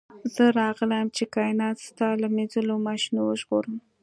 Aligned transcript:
زه 0.35 0.43
راغلی 0.59 0.95
یم 1.01 1.09
چې 1.17 1.23
کائنات 1.35 1.77
ستا 1.87 2.07
له 2.21 2.27
مینځلو 2.35 2.75
ماشینونو 2.87 3.21
وژغورم 3.27 3.75